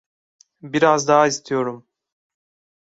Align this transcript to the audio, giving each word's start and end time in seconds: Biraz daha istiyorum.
Biraz 0.61 1.07
daha 1.07 1.27
istiyorum. 1.27 1.87